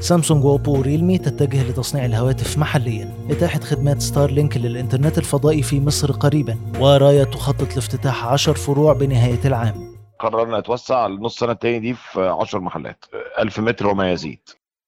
سامسونج 0.00 0.44
واوبو 0.44 0.78
وريلمي 0.78 1.18
تتجه 1.18 1.70
لتصنيع 1.70 2.04
الهواتف 2.04 2.58
محليا 2.58 3.14
إتاحة 3.30 3.60
خدمات 3.60 4.02
ستار 4.02 4.30
لينك 4.30 4.56
للإنترنت 4.56 5.18
الفضائي 5.18 5.62
في 5.62 5.80
مصر 5.80 6.12
قريبا 6.12 6.58
ورايا 6.80 7.24
تخطط 7.24 7.74
لافتتاح 7.74 8.26
10 8.26 8.52
فروع 8.52 8.92
بنهاية 8.92 9.40
العام. 9.44 9.98
قررنا 10.18 10.58
نتوسع 10.58 11.06
النص 11.06 11.38
سنة 11.38 11.52
التاني 11.52 11.78
دي 11.78 11.94
في 11.94 12.20
10 12.20 12.58
محلات. 12.58 13.04
1000 13.38 13.60
متر 13.60 13.86
وما 13.86 14.12
يزيد. 14.12 14.40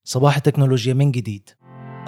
صباح 0.04 0.36
التكنولوجيا 0.36 0.94
من 0.94 1.10
جديد. 1.10 1.50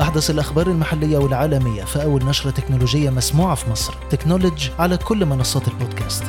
أحدث 0.00 0.30
الأخبار 0.30 0.66
المحلية 0.66 1.18
والعالمية 1.18 1.84
في 1.84 2.02
أول 2.02 2.24
نشرة 2.24 2.50
تكنولوجية 2.50 3.10
مسموعة 3.10 3.54
في 3.54 3.70
مصر. 3.70 3.94
تكنولوج 4.10 4.70
على 4.78 4.96
كل 4.96 5.26
منصات 5.26 5.68
البودكاست. 5.68 6.24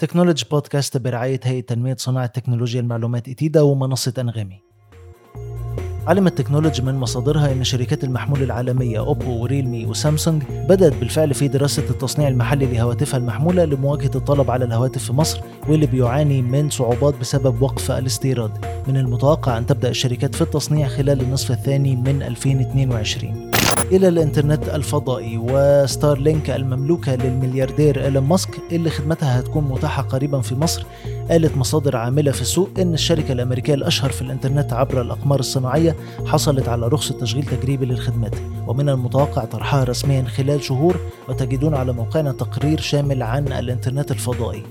تكنولوجي 0.00 0.44
بودكاست 0.50 0.96
برعاية 0.96 1.40
هيئة 1.44 1.60
تنمية 1.60 1.96
صناعة 1.98 2.26
تكنولوجيا 2.26 2.80
المعلومات 2.80 3.28
إتيدا 3.28 3.60
ومنصة 3.60 4.14
أنغامي. 4.18 4.60
علمت 6.06 6.38
تكنولوجي 6.38 6.82
من 6.82 6.94
مصادرها 6.94 7.52
أن 7.52 7.64
شركات 7.64 8.04
المحمول 8.04 8.42
العالمية 8.42 8.98
أوبو 8.98 9.42
وريلمي 9.42 9.86
وسامسونج 9.86 10.42
بدأت 10.68 10.94
بالفعل 10.94 11.34
في 11.34 11.48
دراسة 11.48 11.90
التصنيع 11.90 12.28
المحلي 12.28 12.66
لهواتفها 12.66 13.18
المحمولة 13.18 13.64
لمواجهة 13.64 14.10
الطلب 14.14 14.50
على 14.50 14.64
الهواتف 14.64 15.04
في 15.04 15.12
مصر 15.12 15.40
واللي 15.68 15.86
بيعاني 15.86 16.42
من 16.42 16.70
صعوبات 16.70 17.14
بسبب 17.20 17.62
وقف 17.62 17.90
الاستيراد. 17.90 18.66
من 18.88 18.96
المتوقع 18.96 19.58
أن 19.58 19.66
تبدأ 19.66 19.88
الشركات 19.88 20.34
في 20.34 20.42
التصنيع 20.42 20.88
خلال 20.88 21.20
النصف 21.20 21.50
الثاني 21.50 21.96
من 21.96 22.22
2022 22.22 23.49
إلى 23.92 24.08
الإنترنت 24.08 24.68
الفضائي 24.68 25.38
وستار 25.38 26.18
لينك 26.18 26.50
المملوكة 26.50 27.14
للملياردير 27.14 28.04
إيلون 28.04 28.24
ماسك 28.24 28.50
اللي 28.72 28.90
خدمتها 28.90 29.40
هتكون 29.40 29.64
متاحة 29.64 30.02
قريبا 30.02 30.40
في 30.40 30.54
مصر 30.54 30.84
قالت 31.30 31.56
مصادر 31.56 31.96
عاملة 31.96 32.32
في 32.32 32.42
السوق 32.42 32.68
إن 32.78 32.94
الشركة 32.94 33.32
الأمريكية 33.32 33.74
الأشهر 33.74 34.10
في 34.10 34.22
الإنترنت 34.22 34.72
عبر 34.72 35.00
الأقمار 35.00 35.40
الصناعية 35.40 35.96
حصلت 36.26 36.68
على 36.68 36.88
رخصة 36.88 37.18
تشغيل 37.18 37.44
تجريبي 37.44 37.86
للخدمات. 37.86 38.34
ومن 38.66 38.88
المتوقع 38.88 39.44
طرحها 39.44 39.84
رسميا 39.84 40.22
خلال 40.22 40.64
شهور 40.64 40.96
وتجدون 41.28 41.74
على 41.74 41.92
موقعنا 41.92 42.32
تقرير 42.32 42.80
شامل 42.80 43.22
عن 43.22 43.52
الإنترنت 43.52 44.10
الفضائي. 44.10 44.62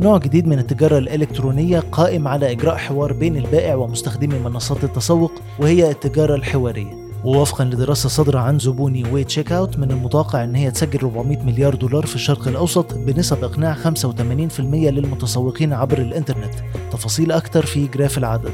نوع 0.00 0.18
جديد 0.18 0.46
من 0.46 0.58
التجارة 0.58 0.98
الإلكترونية 0.98 1.80
قائم 1.80 2.28
على 2.28 2.50
إجراء 2.52 2.76
حوار 2.76 3.12
بين 3.12 3.36
البائع 3.36 3.74
ومستخدمي 3.74 4.38
منصات 4.38 4.84
التسوق 4.84 5.32
وهي 5.58 5.90
التجارة 5.90 6.34
الحوارية. 6.34 7.03
ووفقا 7.24 7.64
لدراسة 7.64 8.08
صادرة 8.08 8.38
عن 8.38 8.58
زبوني 8.58 9.12
و 9.12 9.24
Checkout 9.24 9.78
من 9.78 9.90
المتوقع 9.90 10.44
إن 10.44 10.54
هي 10.54 10.70
تسجل 10.70 10.98
400 10.98 11.42
مليار 11.42 11.74
دولار 11.74 12.06
في 12.06 12.14
الشرق 12.14 12.48
الأوسط 12.48 12.94
بنسب 12.94 13.44
إقناع 13.44 13.74
85% 13.74 14.60
للمتسوقين 14.60 15.72
عبر 15.72 15.98
الإنترنت. 15.98 16.54
تفاصيل 16.92 17.32
أكتر 17.32 17.66
في 17.66 17.86
graph 17.86 18.18
العدد. 18.18 18.52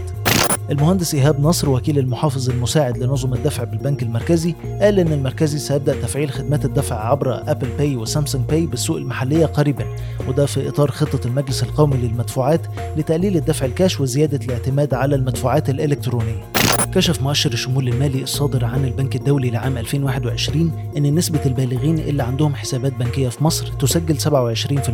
المهندس 0.71 1.15
إيهاب 1.15 1.41
نصر 1.41 1.71
وكيل 1.71 1.99
المحافظ 1.99 2.51
المساعد 2.51 2.99
لنظم 2.99 3.35
الدفع 3.35 3.65
بالبنك 3.65 4.03
المركزي 4.03 4.55
قال 4.81 4.99
إن 4.99 5.13
المركزي 5.13 5.59
سيبدأ 5.59 6.03
تفعيل 6.03 6.31
خدمات 6.31 6.65
الدفع 6.65 7.11
عبر 7.11 7.51
أبل 7.51 7.69
باي 7.79 7.97
وسامسونج 7.97 8.45
باي 8.45 8.67
بالسوق 8.67 8.97
المحلية 8.97 9.47
قريبا. 9.47 9.85
وده 10.29 10.47
في 10.47 10.69
إطار 10.69 10.91
خطة 10.91 11.27
المجلس 11.27 11.63
القومي 11.63 11.97
للمدفوعات 11.97 12.61
لتقليل 12.97 13.37
الدفع 13.37 13.67
الكاش 13.67 14.01
وزيادة 14.01 14.47
الاعتماد 14.47 14.95
على 14.95 15.17
المدفوعات 15.17 15.71
الإلكترونية. 15.71 16.60
كشف 16.95 17.23
مؤشر 17.23 17.53
الشمول 17.53 17.89
المالي 17.89 18.23
الصادر 18.23 18.65
عن 18.65 18.85
البنك 18.85 19.17
الدولي 19.17 19.51
لعام 19.51 19.79
2021 19.79 20.73
أن 20.97 21.15
نسبة 21.15 21.41
البالغين 21.47 21.99
اللي 21.99 22.23
عندهم 22.23 22.55
حسابات 22.55 22.93
بنكية 22.93 23.29
في 23.29 23.45
مصر 23.45 23.67
تسجل 23.67 24.21
27% 24.21 24.91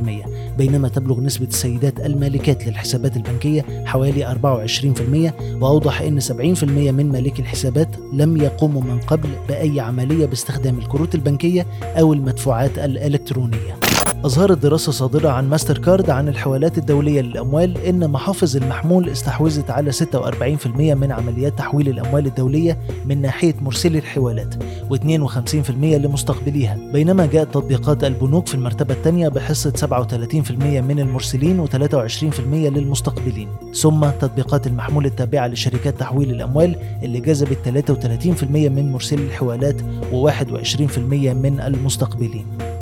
بينما 0.58 0.88
تبلغ 0.88 1.20
نسبة 1.20 1.46
السيدات 1.46 2.00
المالكات 2.00 2.66
للحسابات 2.66 3.16
البنكية 3.16 3.84
حوالي 3.86 4.34
24% 4.34 5.62
وأوضح 5.62 6.00
أن 6.00 6.20
70% 6.20 6.32
من 6.64 7.12
مالكي 7.12 7.42
الحسابات 7.42 7.88
لم 8.12 8.36
يقوموا 8.36 8.82
من 8.82 8.98
قبل 9.00 9.28
بأي 9.48 9.80
عملية 9.80 10.26
باستخدام 10.26 10.78
الكروت 10.78 11.14
البنكية 11.14 11.66
أو 11.82 12.12
المدفوعات 12.12 12.78
الإلكترونية. 12.78 13.85
أظهرت 14.24 14.58
دراسة 14.58 14.92
صادرة 14.92 15.28
عن 15.28 15.48
ماستر 15.48 15.78
كارد 15.78 16.10
عن 16.10 16.28
الحوالات 16.28 16.78
الدولية 16.78 17.20
للأموال 17.20 17.78
إن 17.78 18.10
محافظ 18.10 18.56
المحمول 18.56 19.08
استحوذت 19.08 19.70
على 19.70 19.92
46% 19.92 20.66
من 20.66 21.12
عمليات 21.12 21.58
تحويل 21.58 21.88
الأموال 21.88 22.26
الدولية 22.26 22.78
من 23.04 23.22
ناحية 23.22 23.54
مرسلي 23.60 23.98
الحوالات 23.98 24.54
و52% 24.90 25.70
لمستقبليها. 25.70 26.78
بينما 26.92 27.26
جاءت 27.26 27.54
تطبيقات 27.54 28.04
البنوك 28.04 28.46
في 28.46 28.54
المرتبة 28.54 28.94
الثانية 28.94 29.28
بحصة 29.28 29.70
37% 29.70 30.50
من 30.80 31.00
المرسلين 31.00 31.66
و23% 31.66 32.40
للمستقبلين. 32.52 33.48
ثم 33.74 34.10
تطبيقات 34.20 34.66
المحمول 34.66 35.06
التابعة 35.06 35.46
لشركات 35.46 36.00
تحويل 36.00 36.30
الأموال 36.30 36.76
اللي 37.02 37.20
جذبت 37.20 37.58
33% 37.64 38.44
من 38.44 38.92
مرسلي 38.92 39.22
الحوالات 39.22 39.80
و21% 40.12 40.98
من 40.98 41.60
المستقبلين. 41.60 42.75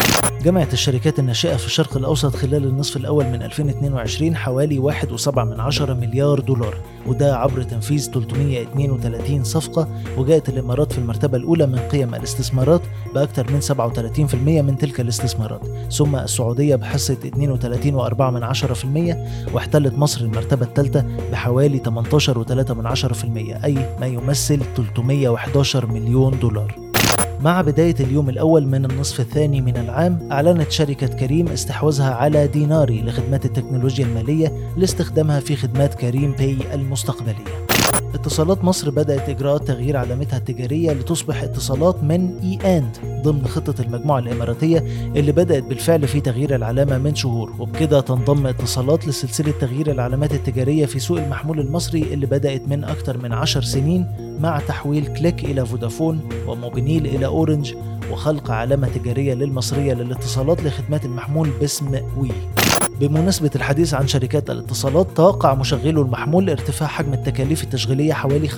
جمعت 0.44 0.72
الشركات 0.72 1.19
الناشئة 1.19 1.56
في 1.56 1.66
الشرق 1.66 1.97
الأوسط 1.97 2.37
خلال 2.37 2.65
النصف 2.65 2.97
الأول 2.97 3.25
من 3.25 3.43
2022 3.43 4.37
حوالي 4.37 4.93
1.7 4.93 5.38
من 5.38 5.60
عشرة 5.60 5.94
مليار 5.94 6.41
دولار 6.41 6.77
وده 7.06 7.37
عبر 7.37 7.62
تنفيذ 7.62 8.10
332 8.10 9.44
صفقة 9.44 9.88
وجاءت 10.19 10.49
الإمارات 10.49 10.93
في 10.93 10.99
المرتبة 10.99 11.38
الأولى 11.38 11.66
من 11.66 11.78
قيم 11.78 12.15
الاستثمارات 12.15 12.81
بأكثر 13.15 13.53
من 13.53 13.60
37% 13.60 14.34
من 14.65 14.78
تلك 14.78 15.00
الاستثمارات 15.00 15.93
ثم 15.93 16.16
السعودية 16.16 16.77
بحصة 16.77 17.16
32.4 18.15 18.21
من 18.21 18.43
عشرة 18.43 18.75
في 18.75 18.84
المية 18.84 19.27
واحتلت 19.53 19.94
مصر 19.94 20.21
المرتبة 20.21 20.66
الثالثة 20.66 21.04
بحوالي 21.33 21.81
18.3 21.84 22.71
من 22.71 22.87
عشرة 22.87 23.12
في 23.12 23.25
المية 23.25 23.65
أي 23.65 23.97
ما 24.00 24.06
يمثل 24.06 24.60
311 24.77 25.87
مليون 25.87 26.38
دولار. 26.38 26.84
مع 27.41 27.60
بداية 27.60 27.94
اليوم 28.00 28.28
الأول 28.28 28.66
من 28.66 28.84
النصف 28.84 29.20
الثاني 29.20 29.60
من 29.60 29.76
العام 29.76 30.28
أعلنت 30.32 30.70
شركة 30.70 31.06
كريم 31.06 31.48
استحواذها 31.48 32.14
على 32.14 32.47
ديناري 32.47 33.02
لخدمات 33.02 33.44
التكنولوجيا 33.44 34.04
المالية 34.04 34.72
لاستخدامها 34.76 35.41
في 35.41 35.56
خدمات 35.56 35.94
كريم 35.94 36.32
باي 36.32 36.56
المستقبلية. 36.74 37.66
اتصالات 38.14 38.64
مصر 38.64 38.91
بدأت 38.91 39.28
إجراءات 39.28 39.69
تغيير 39.69 39.97
علامتها 39.97 40.36
التجارية 40.36 40.92
لتصبح 40.92 41.42
اتصالات 41.42 42.04
من 42.04 42.38
إي 42.38 42.78
أند 42.78 43.13
ضمن 43.24 43.46
خطة 43.46 43.82
المجموعة 43.82 44.18
الإماراتية 44.18 44.78
اللي 45.16 45.32
بدأت 45.32 45.62
بالفعل 45.62 46.08
في 46.08 46.20
تغيير 46.20 46.54
العلامة 46.54 46.98
من 46.98 47.14
شهور 47.14 47.52
وبكده 47.58 48.00
تنضم 48.00 48.46
اتصالات 48.46 49.08
لسلسلة 49.08 49.52
تغيير 49.60 49.90
العلامات 49.90 50.32
التجارية 50.34 50.86
في 50.86 50.98
سوق 50.98 51.18
المحمول 51.18 51.60
المصري 51.60 52.02
اللي 52.02 52.26
بدأت 52.26 52.68
من 52.68 52.84
أكثر 52.84 53.18
من 53.18 53.32
عشر 53.32 53.62
سنين 53.62 54.06
مع 54.40 54.58
تحويل 54.60 55.06
كليك 55.06 55.44
إلى 55.44 55.66
فودافون 55.66 56.28
وموبينيل 56.46 57.06
إلى 57.06 57.26
أورنج 57.26 57.74
وخلق 58.12 58.50
علامة 58.50 58.88
تجارية 58.88 59.34
للمصرية 59.34 59.94
للاتصالات 59.94 60.62
لخدمات 60.62 61.04
المحمول 61.04 61.50
باسم 61.60 61.94
وي. 62.18 62.30
بمناسبة 63.00 63.50
الحديث 63.56 63.94
عن 63.94 64.06
شركات 64.06 64.50
الاتصالات 64.50 65.06
توقع 65.16 65.55
مشغلو 65.55 66.03
المحمول 66.03 66.50
ارتفاع 66.50 66.88
حجم 66.88 67.12
التكاليف 67.12 67.65
التشغيلية 67.65 68.12
حوالي 68.12 68.49
15% 68.49 68.53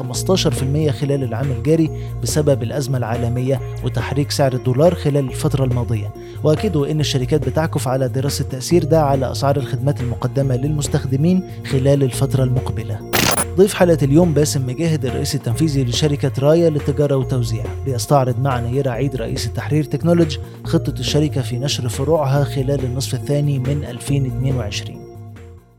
خلال 0.91 1.25
العام 1.25 1.51
الجاري 1.51 1.91
بسبب 2.23 2.63
الأزمة 2.63 2.99
العالمية 2.99 3.61
وتحريك 3.85 4.31
سعر 4.31 4.53
الدولار 4.53 4.95
خلال 4.95 5.29
الفترة 5.29 5.65
الماضية. 5.65 6.15
وأكدوا 6.45 6.91
أن 6.91 7.01
الشركات 7.01 7.49
بتعكف 7.49 7.89
على 7.89 8.09
دراسة 8.09 8.45
تأثير 8.45 8.85
ده 8.85 9.03
على 9.03 9.31
أسعار 9.33 9.57
الخدمات 9.57 10.01
المقدمة 10.01 10.57
للمستخدمين 10.57 11.43
خلال 11.73 12.03
الفترة 12.03 12.45
المقبلة. 12.45 13.16
ضيف 13.57 13.75
حلقة 13.75 13.99
اليوم 14.05 14.35
باسم 14.35 14.67
مجاهد 14.67 15.05
الرئيس 15.05 15.35
التنفيذي 15.35 15.85
لشركة 15.85 16.33
رايا 16.39 16.71
للتجارة 16.71 17.17
والتوزيع. 17.17 17.65
بيستعرض 17.85 18.41
مع 18.41 18.61
نيرة 18.61 18.91
عيد 18.91 19.17
رئيس 19.17 19.47
التحرير 19.47 19.85
تكنولوجي 19.85 20.39
خطة 20.65 21.01
الشركة 21.01 21.43
في 21.43 21.59
نشر 21.59 21.89
فروعها 21.89 22.45
خلال 22.45 22.85
النصف 22.85 23.15
الثاني 23.15 23.59
من 23.59 23.85
2022 23.85 25.07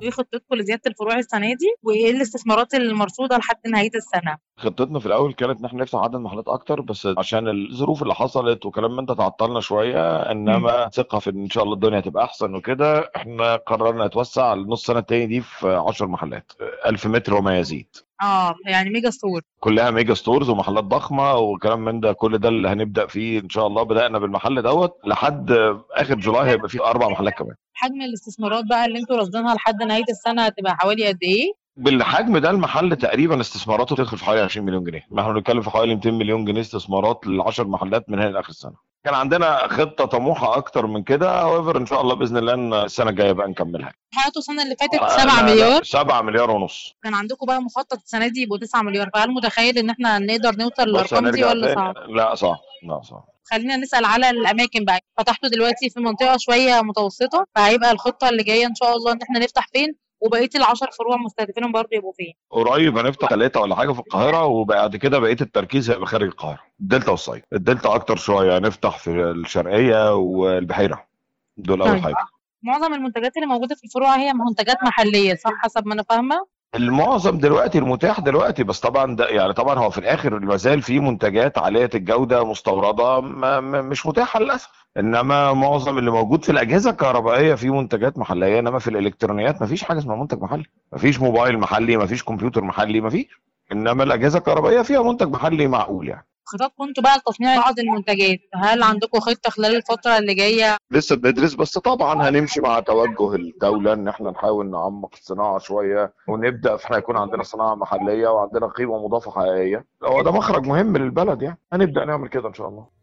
وايه 0.02 0.10
خطتكم 0.10 0.56
لزياده 0.56 0.82
الفروع 0.88 1.20
السنة 1.20 1.48
دي 1.48 1.76
وإيه 1.84 2.12
الاستثمارات 2.12 2.74
المرصودة 2.74 3.38
لحد 3.38 3.68
نهاية 3.68 3.92
السنة. 3.96 4.38
خطتنا 4.58 5.00
في 5.00 5.06
الأول 5.06 5.34
كانت 5.34 5.60
إن 5.60 5.66
إحنا 5.66 5.82
نفتح 5.82 6.00
عدد 6.00 6.16
محلات 6.16 6.48
أكتر 6.48 6.82
بس 6.82 7.08
عشان 7.18 7.48
الظروف 7.48 8.04
اللي 8.04 8.16
حصلت 8.16 8.66
وكلام 8.66 8.96
من 8.96 9.06
ده 9.06 9.14
تعطلنا 9.14 9.60
شوية 9.60 10.16
إنما 10.32 10.90
ثقة 10.90 11.20
في 11.20 11.30
إن 11.30 11.50
شاء 11.50 11.64
الله 11.64 11.74
الدنيا 11.76 12.00
هتبقى 12.00 12.24
أحسن 12.24 12.56
وكده 12.56 13.12
إحنا 13.16 13.56
قررنا 13.56 14.06
نتوسع 14.08 14.54
النص 14.54 14.86
سنة 14.86 15.00
التاني 15.00 15.26
دي 15.26 15.42
في 15.42 15.68
10 15.76 16.06
محلات 16.06 16.52
1000 16.86 17.08
متر 17.08 17.34
وما 17.34 17.60
يزيد. 17.60 17.88
آه 18.24 18.56
يعني 18.66 18.90
mega 18.90 19.10
store. 19.10 19.42
كلها 19.60 19.92
mega 19.92 20.14
stores 20.14 20.50
ومحلات 20.50 20.84
ضخمة 20.84 21.36
وكلام 21.36 21.86
من 21.86 22.00
ده 22.00 22.14
كل 22.14 22.38
ده 22.38 22.50
اللي 22.50 22.68
هنبدأ 22.70 23.08
فيه 23.08 23.40
إن 23.40 23.50
شاء 23.50 23.68
الله 23.68 23.84
بدأنا 23.84 24.20
بالمحل 24.20 24.62
دوت 24.62 24.96
لحد 25.06 25.52
آخر 25.92 26.16
July 26.16 26.50
هيبقى 26.50 26.70
فيه 26.70 26.86
أربع 26.90 27.10
محلات 27.10 27.34
كمان. 27.34 27.56
حجم 27.74 28.02
الاستثمارات 28.02 28.64
بقى 28.70 28.86
اللي 28.86 29.00
أنتوا 29.00 29.18
راصدينها 29.18 29.56
لحد 29.56 29.84
نهاية 29.84 30.04
السنة 30.10 30.46
هتبقى 30.46 30.76
حوالي 30.76 31.08
قد 31.08 31.18
إيه؟ 31.24 31.54
بالحجم 31.78 32.38
ده 32.38 32.50
المحل 32.50 32.96
تقريبا 32.96 33.42
استثماراته 33.42 33.96
تدخل 33.96 34.18
في 34.18 34.26
حوالي 34.26 34.42
20 34.42 34.66
مليون 34.66 34.84
جنيه. 34.84 35.06
ما 35.12 35.22
إحنا 35.22 35.34
بنتكلم 35.34 35.62
في 35.62 35.70
حوالي 35.70 35.96
200 35.96 36.12
مليون 36.12 36.46
جنيه 36.46 36.62
استثمارات 36.62 37.28
ل 37.28 37.42
10 37.42 37.64
محلات 37.64 38.10
من 38.10 38.20
هنا 38.20 38.30
لآخر 38.30 38.50
السنة. 38.50 38.88
كان 39.06 39.14
عندنا 39.14 39.68
خطة 39.68 40.06
طموحة 40.06 40.58
أكتر 40.58 40.88
من 40.88 41.04
كده. 41.04 41.42
هويفر 41.42 41.78
إن 41.78 41.86
شاء 41.86 42.02
الله 42.02 42.16
بإذن 42.16 42.38
الله 42.38 42.84
السنة 42.86 43.10
الجاية 43.10 43.32
بقى 43.32 43.48
نكملها. 43.48 43.94
حققتوا 44.14 44.42
السنة 44.42 44.64
اللي 44.64 44.76
فاتت 44.80 45.02
لا، 45.02 45.10
7 45.10 45.42
لا، 45.42 45.54
مليار. 45.54 45.84
7 45.84 46.22
مليار 46.22 46.52
ونص. 46.52 46.96
كان 47.04 47.14
عندكم 47.14 47.46
بقى 47.46 47.62
مخطط 47.62 47.94
السنة 48.04 48.28
دي 48.28 48.42
يبقوا 48.42 48.58
9 48.58 48.82
مليار. 48.82 49.10
فهل 49.14 49.32
متخيل 49.32 49.78
إن 49.78 49.90
إحنا 49.90 50.20
نقدر 50.20 50.56
نوصل 50.56 50.84
للارقام 50.88 51.30
دي 51.30 51.44
ولا 51.44 51.76
صعب؟ 51.76 51.96
لا 52.10 52.36
صعب. 52.36 52.58
لا 52.84 53.02
صعب. 53.02 53.26
خلينا 53.52 53.78
نسأل 53.78 54.06
على 54.06 54.30
الأماكن 54.30 54.86
بقى. 54.86 55.00
فتحتوا 55.18 55.50
دلوقتي 55.50 55.90
في 55.90 56.00
منطقة 56.00 56.38
شوية 56.38 56.82
متوسطة 56.82 57.46
فهيبقى 57.56 57.92
الخطة 57.92 58.30
اللي 58.30 58.44
جاية 58.44 58.66
إن 58.66 58.76
شاء 58.76 58.96
الله 58.96 59.12
إن 59.12 59.22
إحنا 59.22 59.40
نفتح 59.40 59.68
فين؟ 59.74 59.96
وبقيه 60.22 60.50
العشر 60.56 60.92
فروع 60.92 61.18
مستهدفينهم 61.18 61.72
برضه 61.72 61.90
يبقوا 61.92 62.14
فين؟ 62.18 62.34
قريب 62.50 62.98
هنفتح 62.98 63.30
ثلاثة 63.30 63.62
ولا 63.62 63.76
حاجة 63.76 63.92
في 63.92 64.00
القاهرة 64.00 64.46
وبعد 64.46 64.96
كده 64.96 65.20
بقية 65.20 65.38
التركيز 65.42 65.92
هيبقى 65.92 66.08
خارج 66.08 66.28
القاهرة. 66.28 66.60
الدلتا 66.82 67.12
والصعيد. 67.12 67.44
الدلتا 67.54 67.96
أكتر 67.96 68.16
شوية 68.16 68.58
هنفتح 68.58 68.98
في 68.98 69.10
الشرقية 69.12 70.16
والبحيرة. 70.16 71.08
دول 71.58 71.82
أول 71.82 71.92
طيب. 71.92 72.04
حاجة. 72.04 72.16
معظم 72.64 72.94
المنتجات 72.94 73.38
اللي 73.38 73.48
موجودة 73.48 73.76
في 73.76 73.84
الفروع 73.84 74.16
هي 74.16 74.34
منتجات 74.34 74.78
محلية 74.84 75.36
صح؟ 75.36 75.52
حسب 75.64 75.88
ما 75.88 75.94
أنا 75.94 76.04
فاهمة. 76.04 76.46
المعظم 76.76 77.38
دلوقتي 77.38 77.78
المتاح 77.78 78.20
دلوقتي 78.20 78.64
بس 78.64 78.80
طبعا 78.80 79.16
ده 79.16 79.28
يعني 79.30 79.54
طبعا 79.54 79.80
هو 79.80 79.90
في 79.90 79.98
الآخر 79.98 80.40
ما 80.40 80.56
زال 80.56 80.82
في 80.82 81.00
منتجات 81.00 81.58
عالية 81.58 81.90
الجودة 81.96 82.44
مستوردة 82.46 83.22
ما 83.22 83.60
مش 83.82 84.06
متاحة 84.06 84.40
للأسف. 84.40 84.70
إنما 84.98 85.54
معظم 85.54 85.98
اللي 85.98 86.12
موجود 86.12 86.44
في 86.46 86.52
الأجهزة 86.52 86.90
الكهربائية 86.90 87.56
في 87.56 87.70
منتجات 87.70 88.18
محلية 88.18 88.60
إنما 88.60 88.80
في 88.80 88.90
الإلكترونيات 88.90 89.62
ما 89.62 89.68
فيش 89.68 89.84
حاجة 89.84 89.98
اسمها 90.00 90.16
منتج 90.16 90.42
محلي. 90.42 90.66
ما 90.92 90.98
فيش 90.98 91.20
موبايل 91.20 91.58
محلي 91.60 91.98
ما 91.98 92.06
فيش 92.06 92.24
كمبيوتر 92.24 92.64
محلي 92.64 93.02
ما 93.02 93.10
فيش. 93.10 93.42
إنما 93.72 94.04
الأجهزة 94.04 94.38
الكهربائية 94.40 94.82
فيها 94.82 95.02
منتج 95.04 95.28
محلي 95.30 95.68
معقول 95.68 96.08
يعني. 96.08 96.26
خططكم 96.48 96.84
أنتوا 96.84 97.04
بقى 97.04 97.18
لتصنيع 97.18 97.56
بعض 97.58 97.80
المنتجات 97.80 98.40
هل 98.56 98.84
عندكم 98.84 99.20
خطة 99.20 99.50
خلال 99.50 99.76
الفترة 99.76 100.18
اللي 100.18 100.34
جاية؟ 100.34 100.78
لسه 100.92 101.16
بندرس 101.16 101.54
بس 101.54 101.78
طبعا 101.78 102.30
هنمشي 102.30 102.62
مع 102.62 102.80
توجه 102.80 103.36
الدولة 103.36 103.94
إن 103.94 104.08
إحنا 104.08 104.32
نحاول 104.32 104.70
نعمق 104.72 105.10
الصناعة 105.14 105.58
شوية 105.60 106.14
ونبدأ 106.28 106.76
إحنا 106.76 106.98
يكون 106.98 107.18
عندنا 107.18 107.44
صناعة 107.44 107.76
محلية 107.76 108.28
وعندنا 108.28 108.68
قيمة 108.68 109.06
مضافة 109.08 109.32
حقيقية. 109.32 109.86
هو 110.04 110.22
ده 110.22 110.32
مخرج 110.32 110.66
مهم 110.68 110.98
للبلد 110.98 111.42
يعني. 111.42 111.58
هنبدأ 111.74 112.06
نعمل 112.06 112.28
كده 112.28 112.48
إن 112.48 112.54
شاء 112.54 112.68
الله. 112.68 112.97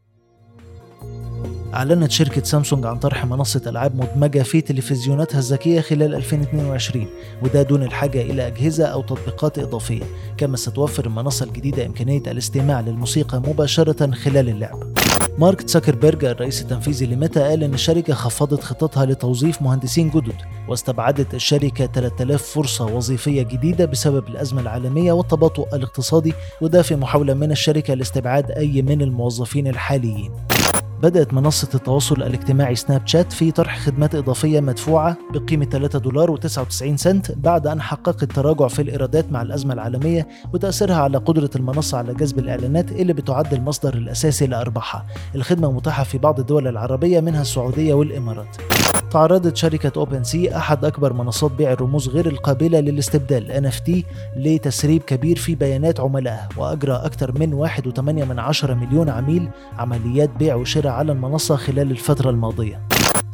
أعلنت 1.74 2.10
شركة 2.10 2.42
سامسونج 2.42 2.86
عن 2.86 2.98
طرح 2.98 3.26
منصة 3.26 3.62
ألعاب 3.66 3.96
مدمجة 3.96 4.42
في 4.42 4.60
تلفزيوناتها 4.60 5.38
الذكية 5.38 5.80
خلال 5.80 6.14
2022 6.14 7.06
وده 7.42 7.62
دون 7.62 7.82
الحاجة 7.82 8.22
إلى 8.22 8.46
أجهزة 8.46 8.84
أو 8.84 9.02
تطبيقات 9.02 9.58
إضافية 9.58 10.02
كما 10.36 10.56
ستوفر 10.56 11.06
المنصة 11.06 11.46
الجديدة 11.46 11.86
إمكانية 11.86 12.22
الاستماع 12.26 12.80
للموسيقى 12.80 13.40
مباشرة 13.40 14.10
خلال 14.10 14.48
اللعب. 14.48 14.82
مارك 15.38 15.62
تسكربرج 15.62 16.24
الرئيس 16.24 16.62
التنفيذي 16.62 17.06
لميتا 17.06 17.48
قال 17.48 17.62
إن 17.64 17.74
الشركة 17.74 18.14
خفضت 18.14 18.62
خططها 18.62 19.06
لتوظيف 19.06 19.62
مهندسين 19.62 20.10
جدد 20.10 20.34
واستبعدت 20.68 21.34
الشركة 21.34 21.86
3000 21.86 22.42
فرصة 22.42 22.84
وظيفية 22.84 23.42
جديدة 23.42 23.84
بسبب 23.84 24.28
الأزمة 24.28 24.60
العالمية 24.60 25.12
والتباطؤ 25.12 25.74
الاقتصادي 25.74 26.32
وده 26.60 26.82
في 26.82 26.96
محاولة 26.96 27.34
من 27.34 27.50
الشركة 27.52 27.94
لاستبعاد 27.94 28.50
أي 28.50 28.82
من 28.82 29.02
الموظفين 29.02 29.68
الحاليين. 29.68 30.30
بدأت 31.04 31.34
منصة 31.34 31.68
التواصل 31.74 32.22
الاجتماعي 32.22 32.74
سناب 32.74 33.06
شات 33.06 33.32
في 33.32 33.50
طرح 33.50 33.78
خدمات 33.78 34.14
إضافية 34.14 34.60
مدفوعة 34.60 35.16
بقيمة 35.34 35.64
3 35.64 35.98
دولار 35.98 36.36
و99 36.36 36.94
سنت 36.94 37.32
بعد 37.32 37.66
أن 37.66 37.80
حققت 37.80 38.24
تراجع 38.24 38.68
في 38.68 38.82
الإيرادات 38.82 39.32
مع 39.32 39.42
الأزمة 39.42 39.74
العالمية 39.74 40.28
وتأثيرها 40.52 40.96
على 40.96 41.18
قدرة 41.18 41.50
المنصة 41.56 41.98
على 41.98 42.14
جذب 42.14 42.38
الإعلانات 42.38 42.92
اللي 42.92 43.12
بتعد 43.12 43.54
المصدر 43.54 43.94
الأساسي 43.94 44.46
لأرباحها. 44.46 45.06
الخدمة 45.34 45.72
متاحة 45.72 46.04
في 46.04 46.18
بعض 46.18 46.40
الدول 46.40 46.68
العربية 46.68 47.20
منها 47.20 47.42
السعودية 47.42 47.94
والإمارات. 47.94 48.56
تعرضت 49.10 49.56
شركة 49.56 49.92
OpenSea 49.96 50.56
أحد 50.56 50.84
أكبر 50.84 51.12
منصات 51.12 51.50
بيع 51.50 51.72
الرموز 51.72 52.08
غير 52.08 52.26
القابلة 52.26 52.80
للاستبدال 52.80 53.72
NFT 53.72 53.92
لتسريب 54.36 55.02
كبير 55.02 55.36
في 55.36 55.54
بيانات 55.54 56.00
عملائها 56.00 56.48
وأجرى 56.56 56.92
أكثر 56.92 57.38
من 57.38 57.68
1.8 57.68 58.00
من 58.00 58.38
عشرة 58.38 58.74
مليون 58.74 59.08
عميل 59.08 59.48
عمليات 59.78 60.30
بيع 60.38 60.54
وشراء 60.54 60.92
على 60.92 61.12
المنصة 61.12 61.56
خلال 61.56 61.90
الفترة 61.90 62.30
الماضية. 62.30 62.80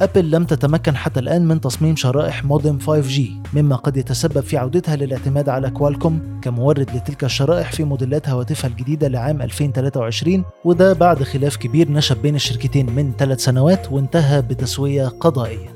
أبل 0.00 0.30
لم 0.30 0.44
تتمكن 0.44 0.96
حتى 0.96 1.20
الآن 1.20 1.48
من 1.48 1.60
تصميم 1.60 1.96
شرائح 1.96 2.44
مودم 2.44 2.78
5G 2.78 3.20
مما 3.54 3.76
قد 3.76 3.96
يتسبب 3.96 4.40
في 4.40 4.56
عودتها 4.56 4.96
للاعتماد 4.96 5.48
على 5.48 5.70
كوالكوم 5.70 6.40
كمورد 6.42 6.90
لتلك 6.96 7.24
الشرائح 7.24 7.72
في 7.72 7.84
موديلات 7.84 8.28
هواتفها 8.28 8.70
الجديدة 8.70 9.08
لعام 9.08 9.42
2023 9.42 10.44
وده 10.64 10.92
بعد 10.92 11.22
خلاف 11.22 11.56
كبير 11.56 11.92
نشب 11.92 12.22
بين 12.22 12.34
الشركتين 12.34 12.90
من 12.90 13.12
ثلاث 13.18 13.40
سنوات 13.40 13.92
وانتهى 13.92 14.42
بتسوية 14.42 15.08
قضائية. 15.08 15.68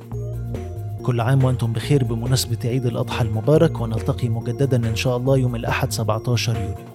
كل 1.03 1.21
عام 1.21 1.45
وأنتم 1.45 1.73
بخير 1.73 2.05
بمناسبة 2.05 2.59
عيد 2.65 2.87
الأضحى 2.87 3.25
المبارك 3.25 3.81
ونلتقي 3.81 4.29
مجددا 4.29 4.89
إن 4.89 4.97
شاء 4.97 5.17
الله 5.17 5.39
يوم 5.39 5.55
الأحد 5.57 5.93
17 5.93 6.55
يوليو 6.57 6.94